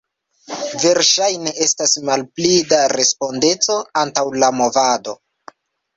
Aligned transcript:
Verŝajne 0.83 1.53
estas 1.65 1.93
malpli 2.09 2.55
da 2.73 2.79
respondeco 2.97 3.79
antaŭ 4.05 4.29
la 4.45 4.51
movado. 4.63 5.19